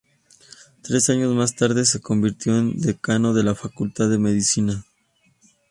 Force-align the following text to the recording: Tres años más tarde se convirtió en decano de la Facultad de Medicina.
Tres 0.81 1.11
años 1.11 1.31
más 1.35 1.55
tarde 1.55 1.85
se 1.85 2.01
convirtió 2.01 2.57
en 2.57 2.79
decano 2.81 3.35
de 3.35 3.43
la 3.43 3.53
Facultad 3.53 4.09
de 4.09 4.17
Medicina. 4.17 4.83